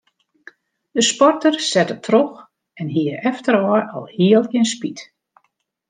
[0.95, 2.41] De sporter sette troch
[2.79, 4.99] en hie efterôf alhiel gjin spyt.